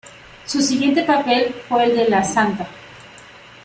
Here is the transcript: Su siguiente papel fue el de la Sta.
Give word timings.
Su 0.47 0.59
siguiente 0.61 1.03
papel 1.03 1.53
fue 1.69 1.83
el 1.83 1.95
de 1.95 2.09
la 2.09 2.23
Sta. 2.23 2.67